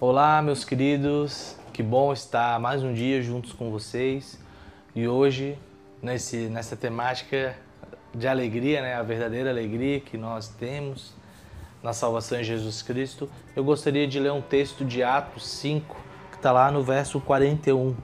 Olá, 0.00 0.40
meus 0.40 0.64
queridos, 0.64 1.56
que 1.72 1.82
bom 1.82 2.12
estar 2.12 2.60
mais 2.60 2.84
um 2.84 2.94
dia 2.94 3.20
juntos 3.20 3.52
com 3.52 3.68
vocês 3.68 4.38
e 4.94 5.08
hoje 5.08 5.58
nesse, 6.00 6.46
nessa 6.46 6.76
temática 6.76 7.56
de 8.14 8.28
alegria, 8.28 8.80
né, 8.80 8.94
a 8.94 9.02
verdadeira 9.02 9.50
alegria 9.50 9.98
que 9.98 10.16
nós 10.16 10.46
temos 10.46 11.14
na 11.82 11.92
salvação 11.92 12.38
em 12.38 12.44
Jesus 12.44 12.80
Cristo, 12.80 13.28
eu 13.56 13.64
gostaria 13.64 14.06
de 14.06 14.20
ler 14.20 14.30
um 14.30 14.40
texto 14.40 14.84
de 14.84 15.02
Atos 15.02 15.48
5, 15.48 15.96
que 16.30 16.36
está 16.36 16.52
lá 16.52 16.70
no 16.70 16.84
verso 16.84 17.20
41. 17.20 17.96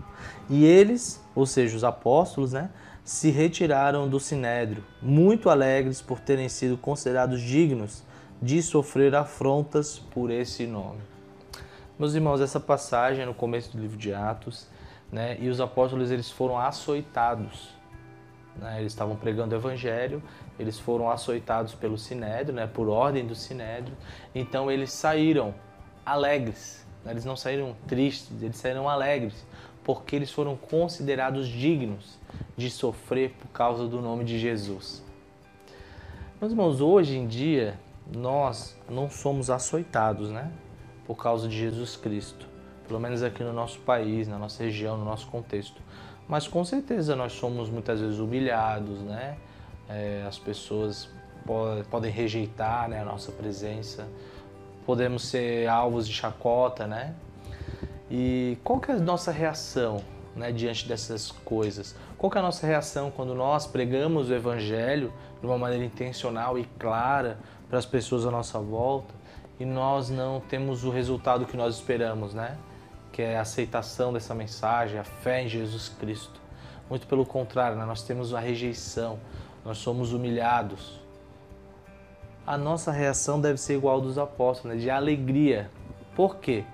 E 0.50 0.64
eles, 0.64 1.24
ou 1.32 1.46
seja, 1.46 1.76
os 1.76 1.84
apóstolos, 1.84 2.52
né, 2.52 2.70
se 3.04 3.30
retiraram 3.30 4.08
do 4.08 4.18
sinédrio, 4.18 4.82
muito 5.00 5.48
alegres 5.48 6.02
por 6.02 6.18
terem 6.18 6.48
sido 6.48 6.76
considerados 6.76 7.40
dignos 7.40 8.02
de 8.42 8.60
sofrer 8.62 9.14
afrontas 9.14 9.96
por 9.96 10.28
esse 10.28 10.66
nome. 10.66 11.13
Meus 11.96 12.12
irmãos, 12.14 12.40
essa 12.40 12.58
passagem 12.58 13.22
é 13.22 13.26
no 13.26 13.32
começo 13.32 13.70
do 13.70 13.80
livro 13.80 13.96
de 13.96 14.12
Atos, 14.12 14.66
né? 15.12 15.38
E 15.40 15.48
os 15.48 15.60
apóstolos 15.60 16.10
eles 16.10 16.28
foram 16.28 16.58
açoitados. 16.58 17.68
Né? 18.56 18.80
Eles 18.80 18.92
estavam 18.92 19.14
pregando 19.14 19.54
o 19.54 19.58
evangelho, 19.58 20.20
eles 20.58 20.76
foram 20.76 21.08
açoitados 21.08 21.72
pelo 21.72 21.96
sinédrio, 21.96 22.52
né? 22.52 22.66
Por 22.66 22.88
ordem 22.88 23.24
do 23.24 23.36
sinédrio. 23.36 23.96
Então 24.34 24.68
eles 24.68 24.92
saíram 24.92 25.54
alegres. 26.04 26.84
Né? 27.04 27.12
Eles 27.12 27.24
não 27.24 27.36
saíram 27.36 27.76
tristes, 27.86 28.42
eles 28.42 28.56
saíram 28.56 28.88
alegres, 28.88 29.46
porque 29.84 30.16
eles 30.16 30.32
foram 30.32 30.56
considerados 30.56 31.46
dignos 31.46 32.18
de 32.56 32.70
sofrer 32.70 33.36
por 33.38 33.46
causa 33.50 33.86
do 33.86 34.00
nome 34.02 34.24
de 34.24 34.36
Jesus. 34.36 35.00
Meus 36.40 36.50
irmãos, 36.50 36.80
hoje 36.80 37.16
em 37.16 37.28
dia 37.28 37.78
nós 38.12 38.76
não 38.90 39.08
somos 39.08 39.48
açoitados, 39.48 40.28
né? 40.28 40.50
Por 41.06 41.16
causa 41.16 41.48
de 41.48 41.56
Jesus 41.56 41.96
Cristo, 41.96 42.46
pelo 42.86 43.00
menos 43.00 43.22
aqui 43.22 43.42
no 43.42 43.52
nosso 43.52 43.78
país, 43.80 44.28
na 44.28 44.38
nossa 44.38 44.62
região, 44.62 44.96
no 44.96 45.04
nosso 45.04 45.26
contexto. 45.28 45.80
Mas 46.28 46.48
com 46.48 46.64
certeza 46.64 47.14
nós 47.14 47.32
somos 47.32 47.68
muitas 47.68 48.00
vezes 48.00 48.18
humilhados, 48.18 49.00
né? 49.00 49.36
É, 49.88 50.24
as 50.26 50.38
pessoas 50.38 51.08
podem 51.90 52.10
rejeitar 52.10 52.88
né, 52.88 53.02
a 53.02 53.04
nossa 53.04 53.30
presença, 53.30 54.08
podemos 54.86 55.26
ser 55.26 55.68
alvos 55.68 56.08
de 56.08 56.14
chacota, 56.14 56.86
né? 56.86 57.14
E 58.10 58.56
qual 58.64 58.80
que 58.80 58.90
é 58.90 58.94
a 58.94 58.98
nossa 58.98 59.30
reação 59.30 60.02
né, 60.34 60.52
diante 60.52 60.88
dessas 60.88 61.30
coisas? 61.30 61.94
Qual 62.16 62.30
que 62.30 62.38
é 62.38 62.40
a 62.40 62.44
nossa 62.44 62.66
reação 62.66 63.10
quando 63.10 63.34
nós 63.34 63.66
pregamos 63.66 64.30
o 64.30 64.34
Evangelho 64.34 65.12
de 65.40 65.46
uma 65.46 65.58
maneira 65.58 65.84
intencional 65.84 66.58
e 66.58 66.64
clara 66.78 67.38
para 67.68 67.78
as 67.78 67.84
pessoas 67.84 68.24
à 68.24 68.30
nossa 68.30 68.58
volta 68.58 69.12
e 69.58 69.64
nós 69.64 70.10
não 70.10 70.40
temos 70.40 70.84
o 70.84 70.90
resultado 70.90 71.46
que 71.46 71.56
nós 71.56 71.76
esperamos, 71.76 72.34
né? 72.34 72.58
Que 73.12 73.22
é 73.22 73.38
a 73.38 73.42
aceitação 73.42 74.12
dessa 74.12 74.34
mensagem, 74.34 74.98
a 74.98 75.04
fé 75.04 75.42
em 75.42 75.48
Jesus 75.48 75.88
Cristo. 75.88 76.40
Muito 76.90 77.06
pelo 77.06 77.24
contrário, 77.24 77.76
né? 77.78 77.84
nós 77.84 78.02
temos 78.02 78.34
a 78.34 78.40
rejeição, 78.40 79.18
nós 79.64 79.78
somos 79.78 80.12
humilhados. 80.12 81.00
A 82.46 82.58
nossa 82.58 82.92
reação 82.92 83.40
deve 83.40 83.58
ser 83.58 83.74
igual 83.74 84.00
dos 84.00 84.18
apóstolos, 84.18 84.76
né? 84.76 84.82
de 84.82 84.90
alegria. 84.90 85.70
Por 86.14 86.36
quê? 86.36 86.64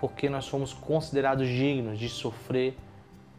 Porque 0.00 0.28
nós 0.28 0.44
somos 0.46 0.72
considerados 0.72 1.46
dignos 1.46 1.98
de 1.98 2.08
sofrer 2.08 2.76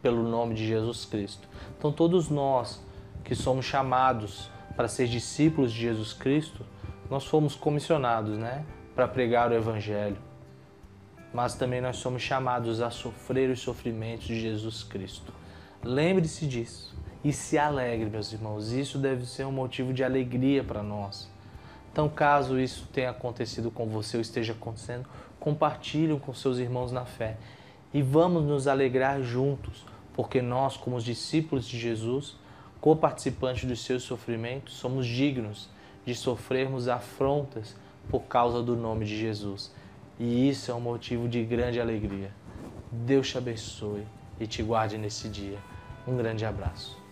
pelo 0.00 0.22
nome 0.22 0.54
de 0.54 0.66
Jesus 0.66 1.04
Cristo. 1.04 1.46
Então, 1.76 1.92
todos 1.92 2.30
nós 2.30 2.82
que 3.24 3.34
somos 3.34 3.66
chamados 3.66 4.48
para 4.76 4.88
ser 4.88 5.08
discípulos 5.08 5.72
de 5.72 5.80
Jesus 5.80 6.12
Cristo, 6.12 6.64
nós 7.10 7.26
fomos 7.26 7.54
comissionados, 7.54 8.38
né? 8.38 8.64
Para 8.96 9.06
pregar 9.06 9.50
o 9.50 9.54
Evangelho, 9.54 10.16
mas 11.30 11.54
também 11.54 11.82
nós 11.82 11.98
somos 11.98 12.22
chamados 12.22 12.80
a 12.80 12.90
sofrer 12.90 13.50
os 13.50 13.60
sofrimentos 13.60 14.26
de 14.26 14.40
Jesus 14.40 14.82
Cristo. 14.82 15.34
Lembre-se 15.84 16.46
disso 16.46 16.96
e 17.22 17.30
se 17.30 17.58
alegre, 17.58 18.08
meus 18.08 18.32
irmãos. 18.32 18.72
Isso 18.72 18.96
deve 18.98 19.26
ser 19.26 19.44
um 19.44 19.52
motivo 19.52 19.92
de 19.92 20.02
alegria 20.02 20.64
para 20.64 20.82
nós. 20.82 21.30
Então, 21.92 22.08
caso 22.08 22.58
isso 22.58 22.88
tenha 22.90 23.10
acontecido 23.10 23.70
com 23.70 23.86
você 23.86 24.16
ou 24.16 24.20
esteja 24.22 24.54
acontecendo, 24.54 25.06
compartilhe 25.38 26.18
com 26.18 26.32
seus 26.32 26.56
irmãos 26.56 26.90
na 26.90 27.04
fé 27.04 27.36
e 27.92 28.00
vamos 28.00 28.44
nos 28.44 28.66
alegrar 28.66 29.20
juntos, 29.20 29.84
porque 30.14 30.40
nós, 30.40 30.78
como 30.78 30.96
os 30.96 31.04
discípulos 31.04 31.66
de 31.66 31.78
Jesus, 31.78 32.34
co-participantes 32.80 33.66
dos 33.66 33.84
seus 33.84 34.04
sofrimentos, 34.04 34.74
somos 34.74 35.06
dignos 35.06 35.68
de 36.06 36.14
sofrermos 36.14 36.88
afrontas 36.88 37.76
por 38.08 38.22
causa 38.22 38.62
do 38.62 38.76
nome 38.76 39.04
de 39.04 39.16
Jesus. 39.18 39.72
E 40.18 40.48
isso 40.48 40.70
é 40.70 40.74
um 40.74 40.80
motivo 40.80 41.28
de 41.28 41.44
grande 41.44 41.80
alegria. 41.80 42.30
Deus 42.90 43.28
te 43.28 43.38
abençoe 43.38 44.06
e 44.40 44.46
te 44.46 44.62
guarde 44.62 44.96
nesse 44.96 45.28
dia. 45.28 45.58
Um 46.06 46.16
grande 46.16 46.44
abraço. 46.44 47.05